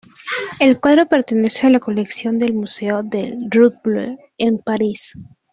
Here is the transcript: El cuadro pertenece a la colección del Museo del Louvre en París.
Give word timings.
El 0.59 0.79
cuadro 0.79 1.07
pertenece 1.07 1.67
a 1.67 1.69
la 1.69 1.79
colección 1.79 2.39
del 2.39 2.55
Museo 2.55 3.03
del 3.03 3.37
Louvre 3.51 4.17
en 4.39 4.57
París. 4.57 5.13